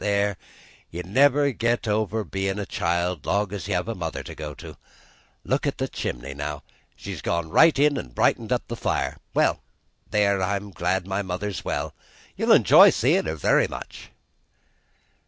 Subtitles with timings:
[0.01, 0.35] "There,
[0.89, 4.75] you never get over bein' a child long's you have a mother to go to.
[5.43, 6.63] Look at the chimney, now;
[6.95, 9.17] she's gone right in an' brightened up the fire.
[9.35, 9.61] Well,
[10.09, 11.93] there, I'm glad mother's well;
[12.35, 14.09] you'll enjoy seein' her very much."